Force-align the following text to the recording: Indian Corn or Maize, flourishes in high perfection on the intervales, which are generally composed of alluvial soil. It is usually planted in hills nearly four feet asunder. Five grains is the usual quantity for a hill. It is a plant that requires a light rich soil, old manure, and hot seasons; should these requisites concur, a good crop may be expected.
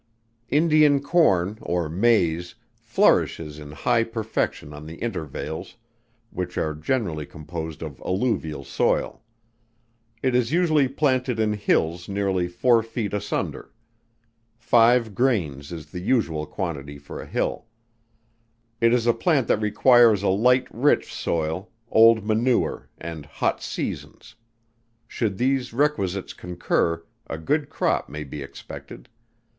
Indian 0.49 0.99
Corn 0.99 1.59
or 1.61 1.87
Maize, 1.87 2.55
flourishes 2.75 3.59
in 3.59 3.69
high 3.71 4.03
perfection 4.03 4.73
on 4.73 4.87
the 4.87 4.95
intervales, 4.95 5.77
which 6.31 6.57
are 6.57 6.73
generally 6.73 7.27
composed 7.27 7.83
of 7.83 8.01
alluvial 8.01 8.63
soil. 8.63 9.21
It 10.23 10.33
is 10.33 10.51
usually 10.51 10.87
planted 10.87 11.39
in 11.39 11.53
hills 11.53 12.09
nearly 12.09 12.47
four 12.47 12.81
feet 12.81 13.13
asunder. 13.13 13.71
Five 14.57 15.13
grains 15.13 15.71
is 15.71 15.91
the 15.91 15.99
usual 15.99 16.47
quantity 16.47 16.97
for 16.97 17.21
a 17.21 17.27
hill. 17.27 17.67
It 18.79 18.95
is 18.95 19.05
a 19.05 19.13
plant 19.13 19.45
that 19.49 19.61
requires 19.61 20.23
a 20.23 20.29
light 20.29 20.67
rich 20.73 21.13
soil, 21.13 21.69
old 21.91 22.25
manure, 22.25 22.89
and 22.97 23.23
hot 23.27 23.61
seasons; 23.61 24.33
should 25.07 25.37
these 25.37 25.73
requisites 25.73 26.33
concur, 26.33 27.05
a 27.27 27.37
good 27.37 27.69
crop 27.69 28.09
may 28.09 28.23
be 28.23 28.41
expected. 28.41 29.07